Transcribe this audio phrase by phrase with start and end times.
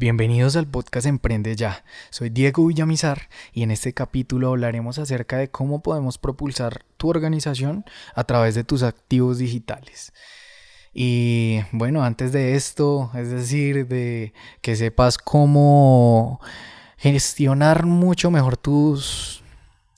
[0.00, 1.82] Bienvenidos al podcast Emprende Ya.
[2.10, 7.84] Soy Diego Villamizar y en este capítulo hablaremos acerca de cómo podemos propulsar tu organización
[8.14, 10.12] a través de tus activos digitales.
[10.94, 16.40] Y bueno, antes de esto, es decir, de que sepas cómo
[16.96, 19.42] gestionar mucho mejor tus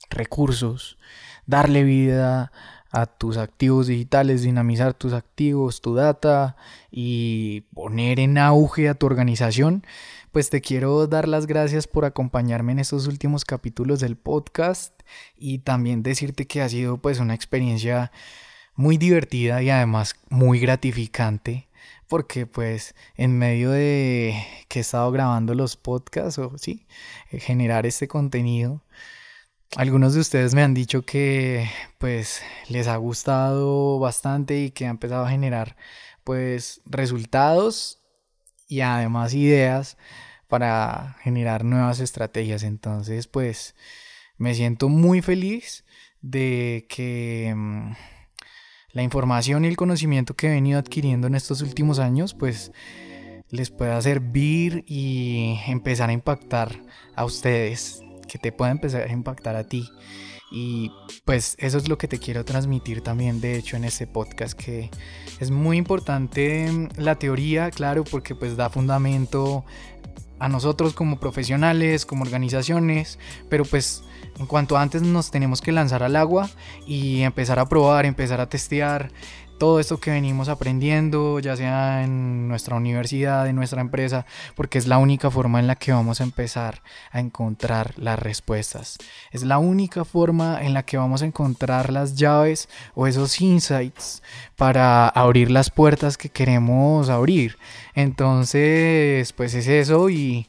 [0.09, 0.97] recursos,
[1.45, 2.51] darle vida
[2.91, 6.57] a tus activos digitales, dinamizar tus activos, tu data
[6.91, 9.85] y poner en auge a tu organización,
[10.31, 14.93] pues te quiero dar las gracias por acompañarme en estos últimos capítulos del podcast
[15.37, 18.11] y también decirte que ha sido pues una experiencia
[18.75, 21.67] muy divertida y además muy gratificante
[22.11, 24.35] porque pues en medio de
[24.67, 26.85] que he estado grabando los podcasts o sí,
[27.29, 28.81] generar este contenido,
[29.75, 34.89] algunos de ustedes me han dicho que pues les ha gustado bastante y que ha
[34.89, 35.77] empezado a generar
[36.23, 37.99] pues resultados
[38.67, 39.97] y además ideas
[40.47, 42.63] para generar nuevas estrategias.
[42.63, 43.75] Entonces pues
[44.37, 45.85] me siento muy feliz
[46.21, 47.93] de que mm,
[48.91, 52.73] la información y el conocimiento que he venido adquiriendo en estos últimos años pues
[53.49, 56.81] les pueda servir y empezar a impactar
[57.15, 59.91] a ustedes que te pueda empezar a impactar a ti.
[60.51, 60.91] Y
[61.25, 64.89] pues eso es lo que te quiero transmitir también, de hecho, en este podcast, que
[65.39, 69.65] es muy importante la teoría, claro, porque pues da fundamento
[70.39, 74.03] a nosotros como profesionales, como organizaciones, pero pues
[74.39, 76.49] en cuanto antes nos tenemos que lanzar al agua
[76.87, 79.11] y empezar a probar, empezar a testear,
[79.61, 84.87] todo esto que venimos aprendiendo, ya sea en nuestra universidad, en nuestra empresa, porque es
[84.87, 86.81] la única forma en la que vamos a empezar
[87.11, 88.97] a encontrar las respuestas.
[89.29, 94.23] Es la única forma en la que vamos a encontrar las llaves o esos insights
[94.55, 97.59] para abrir las puertas que queremos abrir.
[97.93, 100.47] Entonces, pues es eso y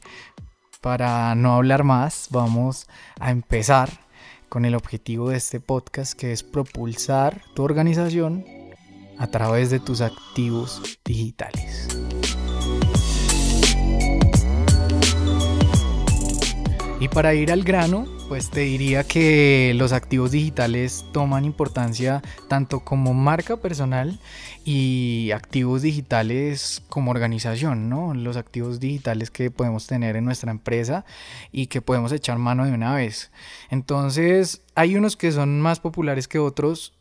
[0.81, 2.87] para no hablar más, vamos
[3.19, 3.91] a empezar
[4.49, 8.62] con el objetivo de este podcast que es propulsar tu organización
[9.17, 11.87] a través de tus activos digitales.
[17.03, 22.79] Y para ir al grano, pues te diría que los activos digitales toman importancia tanto
[22.79, 24.21] como marca personal
[24.63, 28.13] y activos digitales como organización, ¿no?
[28.13, 31.03] Los activos digitales que podemos tener en nuestra empresa
[31.51, 33.31] y que podemos echar mano de una vez.
[33.69, 36.93] Entonces, hay unos que son más populares que otros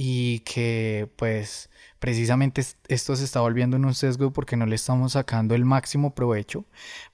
[0.00, 5.14] y que pues precisamente esto se está volviendo en un sesgo porque no le estamos
[5.14, 6.64] sacando el máximo provecho,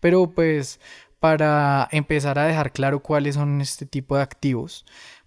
[0.00, 0.80] pero pues
[1.18, 4.84] para empezar a dejar claro cuáles son este tipo de activos,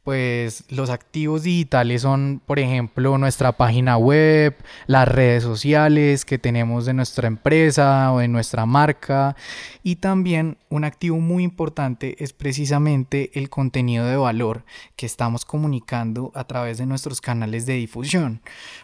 [0.08, 6.86] pues los activos digitales son, por ejemplo, nuestra página web, las redes sociales que tenemos
[6.86, 9.36] de nuestra empresa o de nuestra marca.
[9.84, 14.64] Y también un activo muy importante es precisamente el contenido de valor
[14.96, 18.42] que estamos comunicando a través de nuestros canales de difusión.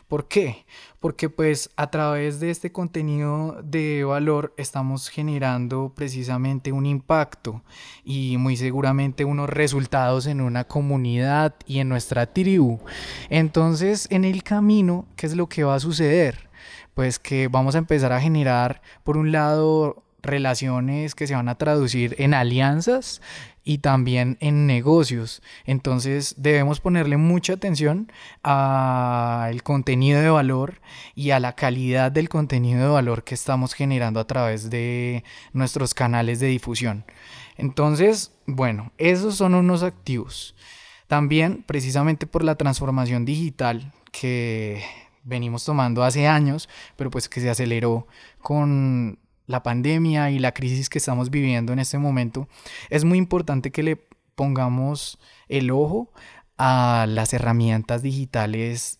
[0.09, 0.65] ¿Por qué?
[0.99, 7.61] Porque pues a través de este contenido de valor estamos generando precisamente un impacto
[8.05, 11.12] y muy seguramente unos resultados en una comunidad
[11.65, 12.79] y en nuestra tribu.
[13.29, 16.49] Entonces en el camino, ¿qué es lo que va a suceder?
[16.93, 21.57] Pues que vamos a empezar a generar por un lado relaciones que se van a
[21.57, 23.21] traducir en alianzas
[23.63, 25.41] y también en negocios.
[25.65, 30.81] Entonces debemos ponerle mucha atención al contenido de valor
[31.15, 35.93] y a la calidad del contenido de valor que estamos generando a través de nuestros
[35.93, 37.05] canales de difusión.
[37.57, 40.55] Entonces, bueno, esos son unos activos.
[41.13, 44.83] También, precisamente por la transformación digital que
[45.23, 48.07] venimos tomando hace años, pero pues que se aceleró
[48.41, 52.47] con la pandemia y la crisis que estamos viviendo en este momento,
[52.89, 53.97] es muy importante que le
[54.33, 55.19] pongamos
[55.49, 56.11] el ojo
[56.57, 58.99] a las herramientas digitales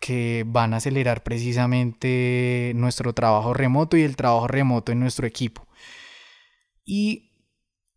[0.00, 5.64] que van a acelerar precisamente nuestro trabajo remoto y el trabajo remoto en nuestro equipo.
[6.84, 7.30] Y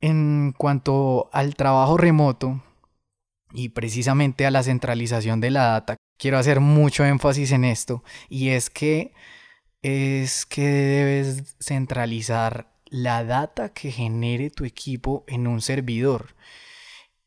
[0.02, 2.62] en cuanto al trabajo remoto
[3.56, 8.50] y precisamente a la centralización de la data, quiero hacer mucho énfasis en esto y
[8.50, 9.14] es que
[9.82, 16.36] es que debes centralizar la data que genere tu equipo en un servidor.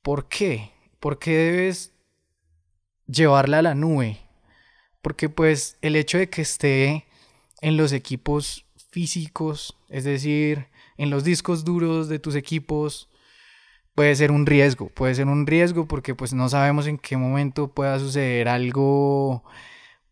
[0.02, 0.72] ¿Por qué?
[0.98, 1.92] Porque debes
[3.06, 4.19] llevarla a la nube.
[5.02, 7.06] Porque pues el hecho de que esté
[7.60, 10.66] en los equipos físicos, es decir,
[10.96, 13.08] en los discos duros de tus equipos,
[13.99, 14.91] puede ser un riesgo.
[14.91, 19.43] Puede ser un riesgo porque pues no sabemos en qué momento pueda suceder algo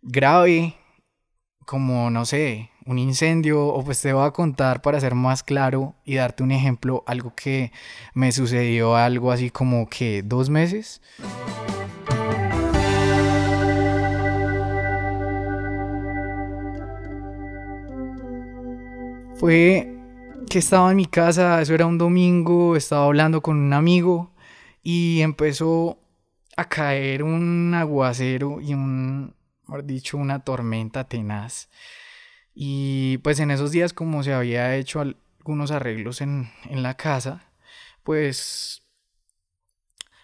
[0.03, 0.75] grave
[1.65, 5.95] como, no sé, un incendio o pues te voy a contar para ser más claro
[6.05, 7.71] y darte un ejemplo, algo que
[8.13, 11.01] me sucedió algo así como que dos meses.
[19.37, 19.96] Fue
[20.49, 24.33] que estaba en mi casa, eso era un domingo, estaba hablando con un amigo
[24.83, 25.99] y empezó
[26.57, 31.69] a caer un aguacero y un, mejor dicho, una tormenta tenaz.
[32.55, 37.51] Y pues en esos días como se había hecho algunos arreglos en, en la casa,
[38.03, 38.83] pues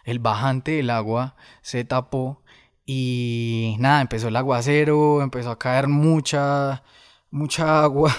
[0.04, 2.42] el bajante del agua se tapó
[2.86, 6.82] y nada, empezó el aguacero, empezó a caer mucha,
[7.30, 8.14] mucha agua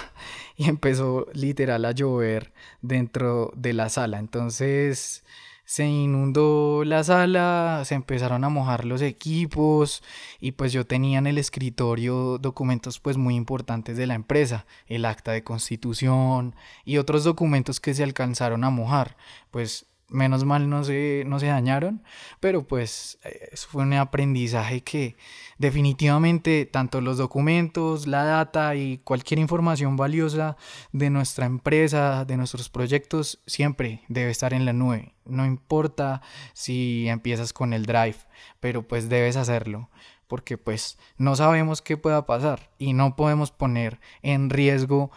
[0.56, 2.52] y empezó literal a llover
[2.82, 4.18] dentro de la sala.
[4.18, 5.24] Entonces
[5.64, 10.02] se inundó la sala, se empezaron a mojar los equipos
[10.38, 15.06] y pues yo tenía en el escritorio documentos pues muy importantes de la empresa, el
[15.06, 16.54] acta de constitución
[16.84, 19.16] y otros documentos que se alcanzaron a mojar.
[19.50, 22.02] Pues menos mal no se, no se dañaron,
[22.40, 25.16] pero pues eh, fue un aprendizaje que
[25.58, 30.56] definitivamente tanto los documentos, la data y cualquier información valiosa
[30.92, 35.14] de nuestra empresa, de nuestros proyectos, siempre debe estar en la nube.
[35.26, 36.22] No importa
[36.52, 38.16] si empiezas con el drive,
[38.60, 39.90] pero pues debes hacerlo
[40.26, 45.10] porque pues no sabemos qué pueda pasar y no podemos poner en riesgo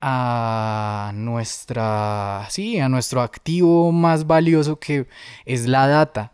[0.00, 5.08] a nuestra, sí, a nuestro activo más valioso que
[5.44, 6.32] es la data,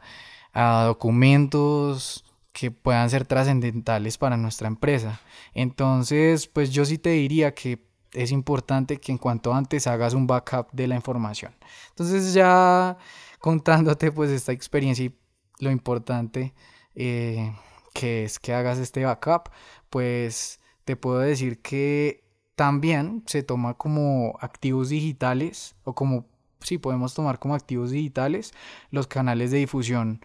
[0.52, 5.20] a documentos que puedan ser trascendentales para nuestra empresa.
[5.54, 10.26] Entonces, pues yo sí te diría que es importante que en cuanto antes hagas un
[10.26, 11.54] backup de la información.
[11.90, 12.96] Entonces ya
[13.40, 15.14] contándote pues esta experiencia y
[15.58, 16.54] lo importante
[16.94, 17.52] eh,
[17.92, 19.50] que es que hagas este backup,
[19.90, 22.23] pues te puedo decir que
[22.54, 26.26] también se toma como activos digitales o como,
[26.60, 28.52] sí, podemos tomar como activos digitales
[28.90, 30.20] los canales de difusión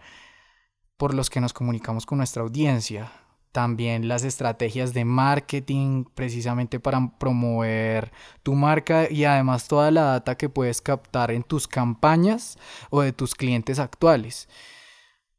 [0.96, 3.10] por los que nos comunicamos con nuestra audiencia.
[3.52, 8.12] También las estrategias de marketing precisamente para promover
[8.44, 12.58] tu marca y además toda la data que puedes captar en tus campañas
[12.90, 14.48] o de tus clientes actuales.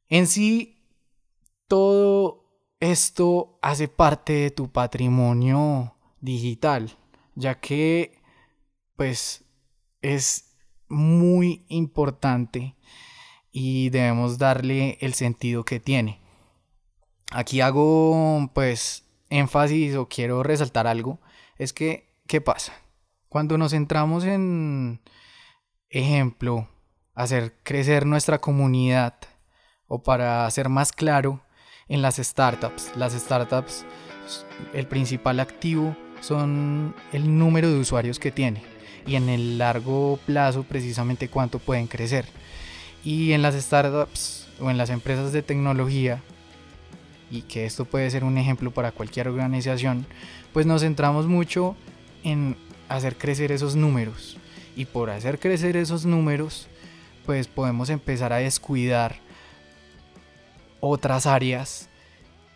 [0.10, 0.84] En sí,
[1.70, 2.44] todo
[2.82, 6.98] esto hace parte de tu patrimonio digital,
[7.36, 8.20] ya que
[8.96, 9.44] pues
[10.02, 10.56] es
[10.88, 12.76] muy importante
[13.52, 16.22] y debemos darle el sentido que tiene.
[17.32, 21.20] Aquí hago pues énfasis o quiero resaltar algo,
[21.58, 22.74] es que, ¿qué pasa?
[23.30, 25.02] Cuando nos centramos en,
[25.90, 26.68] ejemplo,
[27.14, 29.16] hacer crecer nuestra comunidad
[29.88, 31.42] o para ser más claro,
[31.92, 32.96] en las startups.
[32.96, 33.86] Las startups,
[34.74, 38.64] el principal activo son el número de usuarios que tiene
[39.06, 42.26] y en el largo plazo precisamente cuánto pueden crecer.
[43.04, 46.22] Y en las startups o en las empresas de tecnología,
[47.32, 50.06] y que esto puede ser un ejemplo para cualquier organización,
[50.54, 51.76] pues nos centramos mucho
[52.24, 52.56] en
[52.90, 54.38] hacer crecer esos números.
[54.76, 56.68] Y por hacer crecer esos números,
[57.26, 59.16] pues podemos empezar a descuidar
[60.80, 61.90] otras áreas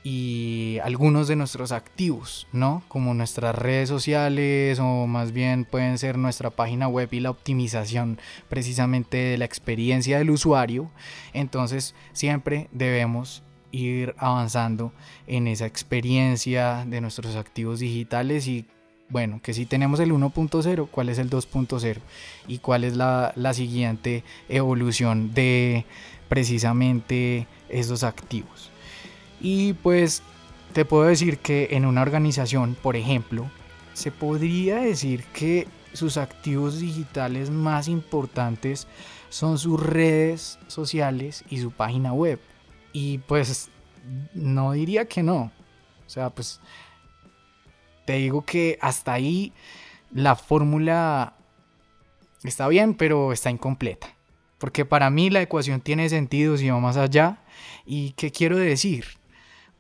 [0.06, 2.84] y algunos de nuestros activos, ¿no?
[2.90, 8.20] Como nuestras redes sociales o más bien pueden ser nuestra página web y la optimización
[8.48, 10.92] precisamente de la experiencia del usuario.
[11.34, 14.94] Entonces siempre debemos ir avanzando
[15.26, 18.68] en esa experiencia de nuestros activos digitales y
[19.10, 21.98] bueno, que si tenemos el 1.0, ¿cuál es el 2.0?
[22.48, 25.84] Y cuál es la, la siguiente evolución de
[26.30, 28.72] precisamente esos activos.
[29.48, 30.24] Y pues
[30.74, 33.48] te puedo decir que en una organización, por ejemplo,
[33.94, 38.88] se podría decir que sus activos digitales más importantes
[39.30, 42.40] son sus redes sociales y su página web.
[42.92, 43.70] Y pues
[44.34, 45.52] no diría que no.
[46.08, 46.60] O sea, pues
[48.08, 49.54] te digo que hasta ahí
[50.12, 51.36] la fórmula
[52.44, 54.08] está bien, pero está incompleta.
[54.58, 57.44] Porque para mí la ecuación tiene sentido si va más allá.
[57.86, 59.06] ¿Y qué quiero decir?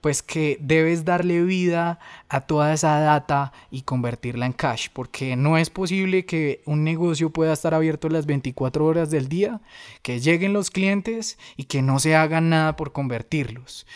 [0.05, 1.97] Pues que debes darle vida
[2.29, 7.31] a toda esa data y convertirla en cash, porque no es posible que un negocio
[7.31, 9.61] pueda estar abierto las 24 horas del día,
[10.03, 13.87] que lleguen los clientes y que no se haga nada por convertirlos.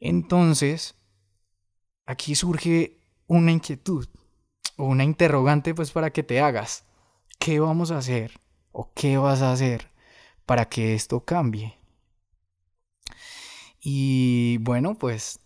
[0.00, 0.94] Entonces,
[2.06, 4.08] aquí surge una inquietud
[4.78, 6.86] o una interrogante pues para que te hagas.
[7.38, 8.40] ¿Qué vamos a hacer
[8.72, 9.90] o qué vas a hacer
[10.46, 11.75] para que esto cambie?
[13.88, 15.38] Y bueno, pues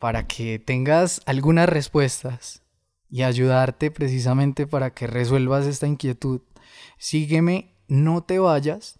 [0.00, 2.64] para que tengas algunas respuestas
[3.08, 6.40] y ayudarte precisamente para que resuelvas esta inquietud,
[6.98, 8.98] sígueme, no te vayas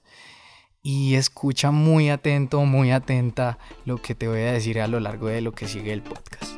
[0.81, 5.27] y escucha muy atento, muy atenta lo que te voy a decir a lo largo
[5.27, 6.53] de lo que sigue el podcast.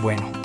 [0.00, 0.39] Bueno,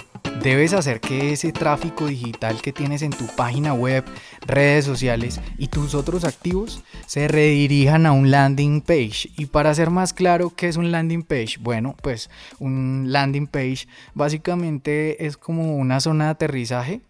[0.46, 4.06] debes hacer que ese tráfico digital que tienes en tu página web,
[4.46, 9.32] redes sociales y tus otros activos se redirijan a un landing page.
[9.38, 11.58] Y para ser más claro, ¿qué es un landing page?
[11.60, 17.02] Bueno, pues un landing page básicamente es como una zona de aterrizaje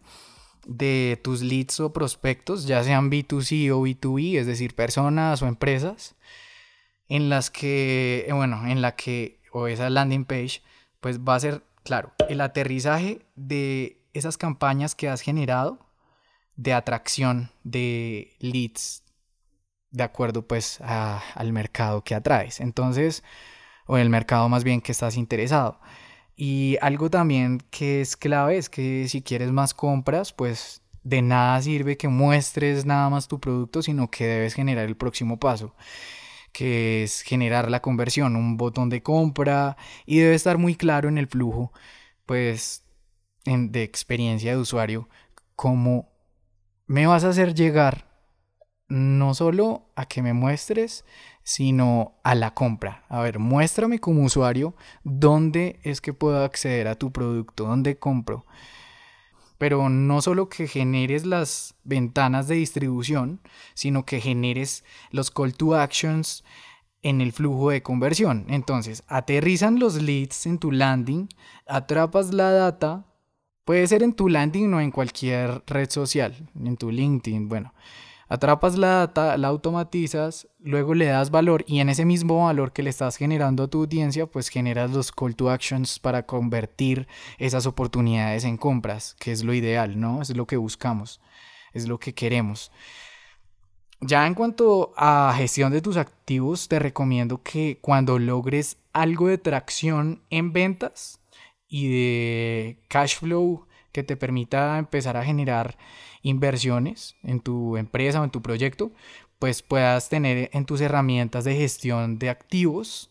[0.65, 6.15] de tus leads o prospectos, ya sean B2C o B2B, es decir, personas o empresas,
[7.09, 10.61] en las que, bueno, en la que, o esa landing page,
[11.01, 15.79] pues va a ser, claro, el aterrizaje de esas campañas que has generado
[16.57, 19.03] de atracción de leads
[19.91, 22.59] de acuerdo pues al mercado que atraes.
[22.59, 23.23] Entonces,
[23.87, 25.79] o el mercado más bien que estás interesado.
[26.35, 31.61] Y algo también que es clave es que si quieres más compras, pues de nada
[31.61, 35.75] sirve que muestres nada más tu producto, sino que debes generar el próximo paso,
[36.55, 41.17] que es generar la conversión, un botón de compra y debe estar muy claro en
[41.17, 41.73] el flujo,
[42.25, 42.85] pues
[43.43, 45.09] de experiencia de usuario,
[45.57, 46.13] cómo
[46.87, 48.07] me vas a hacer llegar
[48.87, 51.03] no solo a que me muestres,
[51.43, 53.03] sino a la compra.
[53.09, 58.45] A ver, muéstrame como usuario dónde es que puedo acceder a tu producto, dónde compro.
[59.57, 63.41] Pero no solo que generes las ventanas de distribución,
[63.73, 66.43] sino que generes los call to actions
[67.01, 68.45] en el flujo de conversión.
[68.49, 71.29] Entonces, aterrizan los leads en tu landing,
[71.67, 73.05] atrapas la data,
[73.63, 77.73] puede ser en tu landing o en cualquier red social, en tu LinkedIn, bueno
[78.27, 82.81] Atrapas la data, la automatizas, luego le das valor y en ese mismo valor que
[82.81, 87.67] le estás generando a tu audiencia, pues generas los call to actions para convertir esas
[87.67, 90.23] oportunidades en compras, que es lo ideal, ¿no?
[90.23, 91.21] Es lo que buscamos,
[91.73, 92.71] es lo que queremos.
[94.01, 99.37] Ya en cuanto a gestión de tus activos, te recomiendo que cuando logres algo de
[99.37, 101.21] tracción en ventas
[101.67, 105.77] y de cash flow que te permita empezar a generar
[106.21, 108.91] inversiones en tu empresa o en tu proyecto,
[109.39, 113.09] pues puedas tener en tus herramientas de gestión de activos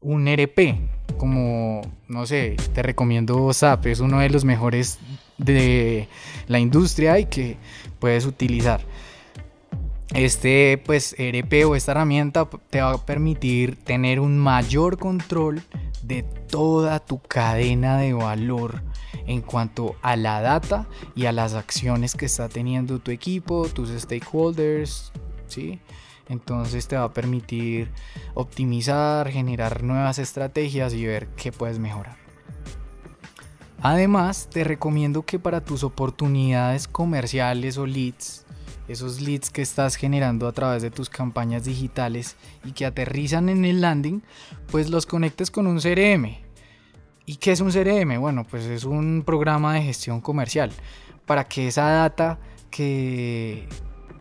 [0.00, 0.80] un RP,
[1.16, 4.98] como, no sé, te recomiendo SAP, es uno de los mejores
[5.38, 6.08] de
[6.48, 7.56] la industria y que
[8.00, 8.80] puedes utilizar.
[10.14, 15.62] Este pues RP o esta herramienta te va a permitir tener un mayor control
[16.02, 18.82] de toda tu cadena de valor
[19.26, 23.90] en cuanto a la data y a las acciones que está teniendo tu equipo, tus
[23.90, 25.12] stakeholders,
[25.46, 25.78] ¿sí?
[26.28, 27.90] Entonces te va a permitir
[28.34, 32.16] optimizar, generar nuevas estrategias y ver qué puedes mejorar.
[33.82, 38.44] Además, te recomiendo que para tus oportunidades comerciales o leads,
[38.90, 43.64] esos leads que estás generando a través de tus campañas digitales y que aterrizan en
[43.64, 44.22] el landing,
[44.70, 46.38] pues los conectes con un CRM.
[47.26, 48.18] ¿Y qué es un CRM?
[48.20, 50.72] Bueno, pues es un programa de gestión comercial
[51.26, 52.38] para que esa data
[52.70, 53.68] que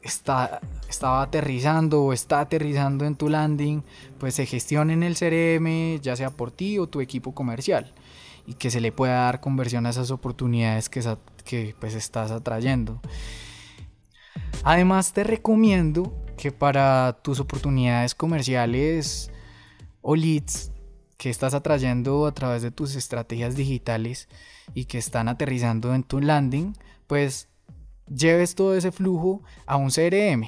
[0.03, 3.83] está, estaba aterrizando o está aterrizando en tu landing,
[4.19, 7.93] pues se gestione en el CRM, ya sea por ti o tu equipo comercial
[8.45, 11.01] y que se le pueda dar conversión a esas oportunidades que,
[11.45, 12.99] que pues estás atrayendo.
[14.63, 19.31] Además te recomiendo que para tus oportunidades comerciales
[20.01, 20.71] o leads
[21.17, 24.29] que estás atrayendo a través de tus estrategias digitales
[24.73, 26.73] y que están aterrizando en tu landing,
[27.07, 27.49] pues
[28.07, 30.45] lleves todo ese flujo a un CRM.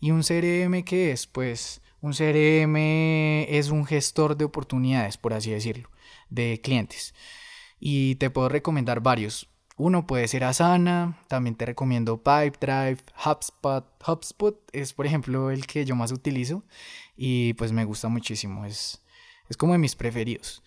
[0.00, 1.26] ¿Y un CRM qué es?
[1.26, 2.76] Pues un CRM
[3.48, 5.88] es un gestor de oportunidades, por así decirlo,
[6.30, 7.14] de clientes.
[7.80, 9.48] Y te puedo recomendar varios.
[9.84, 13.84] Uno puede ser Asana, también te recomiendo Pipedrive, HubSpot.
[14.06, 16.62] HubSpot es, por ejemplo, el que yo más utilizo
[17.16, 19.02] y pues me gusta muchísimo, es,
[19.48, 20.62] es como de mis preferidos.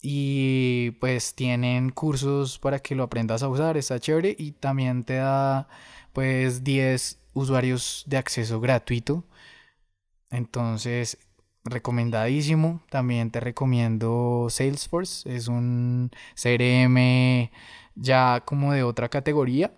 [0.00, 5.14] Y pues tienen cursos para que lo aprendas a usar, está chévere y también te
[5.16, 5.66] da
[6.12, 9.24] pues 10 usuarios de acceso gratuito.
[10.30, 11.18] Entonces,
[11.64, 12.82] recomendadísimo.
[12.88, 17.50] También te recomiendo Salesforce, es un CRM
[17.94, 19.72] ya como de otra categoría,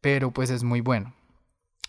[0.00, 1.14] pero pues es muy bueno.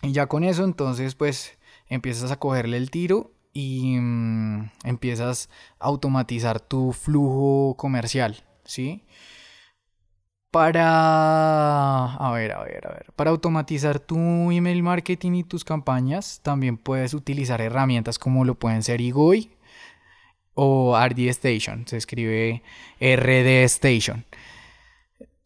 [0.02, 5.86] Y ya con eso entonces pues empiezas a cogerle el tiro y mm, empiezas a
[5.86, 9.02] automatizar tu flujo comercial, ¿sí?
[10.50, 14.16] Para, a ver, a ver, a ver, para automatizar tu
[14.50, 19.50] email marketing y tus campañas, también puedes utilizar herramientas como lo pueden ser Igoi
[20.54, 22.62] o RD Station, se escribe
[23.00, 24.24] RD Station.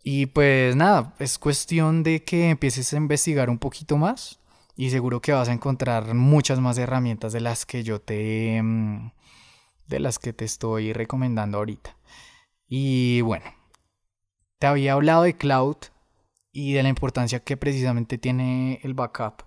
[0.03, 4.39] Y pues nada, es cuestión de que empieces a investigar un poquito más
[4.77, 9.11] y seguro que vas a encontrar muchas más herramientas de las que yo te mm,
[9.89, 11.97] de las que te estoy recomendando ahorita.
[12.67, 13.45] Y bueno,
[14.59, 15.77] te había hablado de cloud
[16.53, 19.43] y de la importancia que precisamente tiene el backup.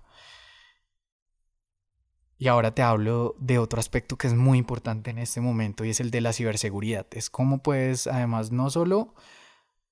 [2.36, 5.90] Y ahora te hablo de otro aspecto que es muy importante en este momento y
[5.90, 7.06] es el de la ciberseguridad.
[7.12, 9.14] Es cómo puedes además no solo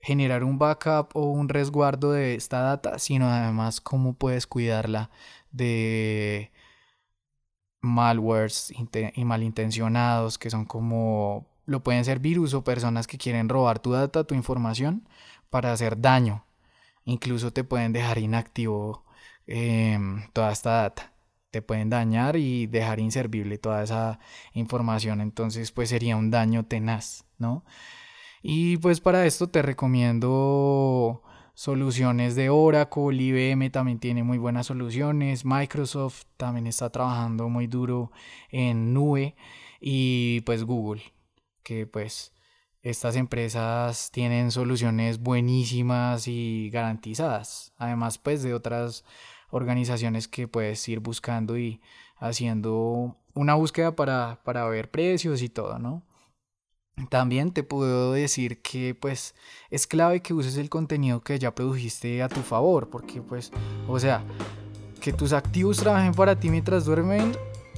[0.03, 5.11] generar un backup o un resguardo de esta data, sino además cómo puedes cuidarla
[5.53, 6.51] de
[7.81, 8.73] malwares
[9.15, 13.93] y malintencionados que son como lo pueden ser virus o personas que quieren robar tu
[13.93, 15.09] data, tu información
[15.51, 16.45] para hacer daño.
[17.05, 19.05] Incluso te pueden dejar inactivo
[19.47, 21.13] em, toda esta data.
[21.51, 24.19] Te pueden dañar y dejar inservible toda esa
[24.55, 25.21] información.
[25.21, 27.65] Entonces, pues sería un daño tenaz, ¿no?
[28.43, 31.23] Y pues para esto te recomiendo
[31.55, 38.11] soluciones de Oracle, IBM también tiene muy buenas soluciones, Microsoft también está trabajando muy duro
[38.51, 39.37] en nube
[39.81, 41.03] y pues Google,
[41.63, 42.33] que pues
[42.83, 49.05] estas empresas tienen soluciones buenísimas y garantizadas, además pues de otras
[49.51, 51.81] organizaciones que puedes ir buscando y
[52.17, 56.03] haciendo una búsqueda para, para ver precios y todo, ¿no?
[57.09, 59.35] También te puedo decir que pues
[59.71, 63.51] es clave que uses el contenido que ya produjiste a tu favor, porque pues,
[63.89, 64.23] o sea,
[65.01, 67.33] que tus activos trabajen para ti mientras duermen,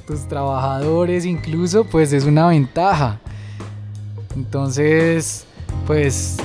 [0.06, 3.20] tus trabajadores incluso, pues es una ventaja.
[4.36, 5.46] Entonces,
[5.86, 6.36] pues,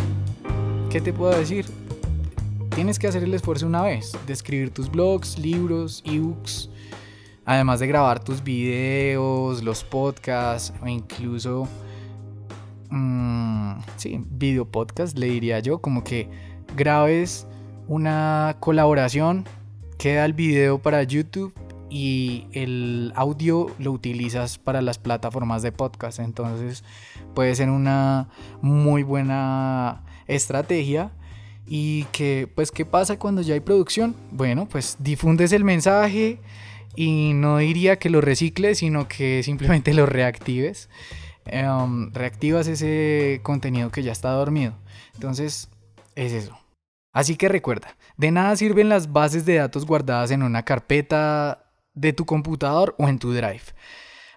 [0.90, 1.66] ¿qué te puedo decir?
[2.76, 6.70] Tienes que hacer el esfuerzo una vez, de escribir tus blogs, libros, ebooks,
[7.46, 11.68] además de grabar tus videos, los podcasts o incluso
[12.90, 16.30] mmm, sí, video podcast, le diría yo, como que
[16.76, 17.48] grabes
[17.88, 19.46] una colaboración,
[19.98, 21.54] queda el video para YouTube
[21.90, 26.20] y el audio lo utilizas para las plataformas de podcast.
[26.20, 26.84] Entonces
[27.34, 28.30] puede ser una
[28.62, 31.12] muy buena estrategia.
[31.72, 34.16] Y que, pues, ¿qué pasa cuando ya hay producción?
[34.32, 36.40] Bueno, pues difundes el mensaje
[36.96, 40.90] y no diría que lo recicles, sino que simplemente lo reactives.
[41.52, 44.74] Em, reactivas ese contenido que ya está dormido.
[45.16, 45.70] Entonces,
[46.16, 46.58] es eso.
[47.12, 52.14] Así que recuerda, de nada sirven las bases de datos guardadas en una carpeta de
[52.14, 53.64] tu computador o en tu drive.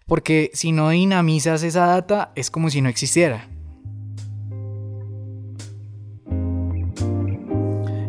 [0.06, 3.48] Porque si no dinamizas esa data, es como si no existiera.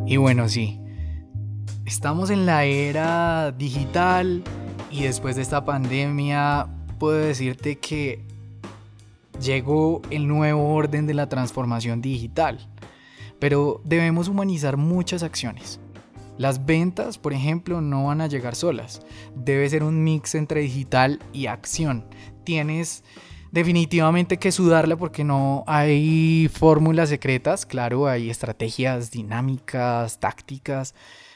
[0.07, 0.79] Y bueno, sí.
[1.85, 4.43] Estamos en la era digital
[4.89, 8.25] y después de esta pandemia puedo decirte que
[9.41, 12.69] llegó el nuevo orden de la transformación digital,
[13.39, 15.80] pero debemos humanizar muchas acciones.
[16.38, 19.02] Las ventas, por ejemplo, no van a llegar solas.
[19.36, 22.06] Debe ser un mix entre digital y acción.
[22.43, 23.04] Tienes
[23.52, 30.96] definitivamente que sudarla porque no hay fórmulas secretas, claro, hay estrategias dinámicas, tácticas,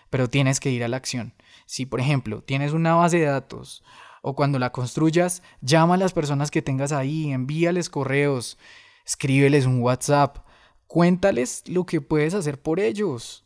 [0.10, 1.34] pero tienes que ir a la acción.
[1.68, 3.84] Si, por ejemplo, tienes una base de datos
[4.28, 8.58] o cuando la construyas, llama a las personas que tengas ahí, envíales correos,
[9.06, 10.40] escríbeles un WhatsApp,
[10.86, 13.46] cuéntales lo que puedes hacer por ellos.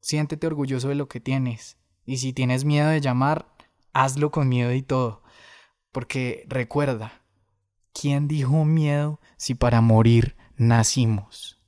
[0.00, 1.76] Siéntete orgulloso de lo que tienes.
[2.04, 3.54] Y si tienes miedo de llamar,
[3.92, 5.22] hazlo con miedo y todo.
[5.92, 7.22] Porque recuerda,
[7.92, 11.62] ¿quién dijo miedo si para morir nacimos?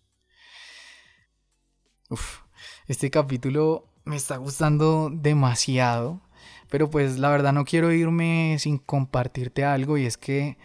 [2.08, 2.40] Uf,
[2.88, 6.22] este capítulo me está gustando demasiado.
[6.70, 10.56] Pero pues la verdad no quiero irme sin compartirte algo y es que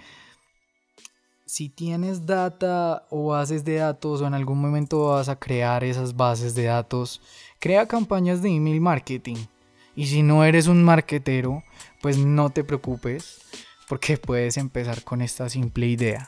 [1.45, 6.15] si tienes data o bases de datos o en algún momento vas a crear esas
[6.15, 7.21] bases de datos,
[7.59, 9.37] crea campañas de email marketing.
[9.95, 11.63] Y si no eres un marketero,
[12.01, 13.39] pues no te preocupes
[13.87, 16.27] porque puedes empezar con esta simple idea.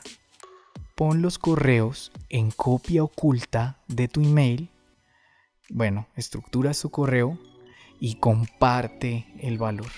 [0.94, 4.70] Pon los correos en copia oculta de tu email.
[5.68, 7.38] Bueno, estructuras tu correo
[8.00, 9.90] y comparte el valor.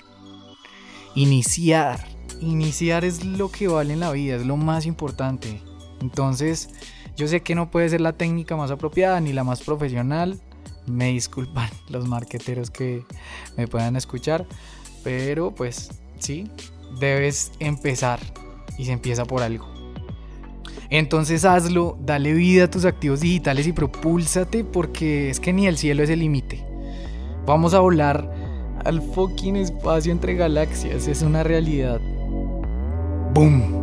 [1.14, 2.06] Iniciar.
[2.40, 5.60] Iniciar es lo que vale en la vida, es lo más importante.
[6.00, 6.70] Entonces,
[7.16, 10.40] yo sé que no puede ser la técnica más apropiada ni la más profesional.
[10.86, 13.04] Me disculpan los marqueteros que
[13.56, 14.46] me puedan escuchar.
[15.04, 16.50] Pero pues sí,
[16.98, 18.20] debes empezar.
[18.78, 19.68] Y se empieza por algo.
[20.88, 25.76] Entonces hazlo, dale vida a tus activos digitales y propúlsate porque es que ni el
[25.76, 26.69] cielo es el límite.
[27.50, 28.30] Vamos a volar
[28.84, 32.00] al fucking espacio entre galaxias, es una realidad.
[33.34, 33.79] ¡Boom!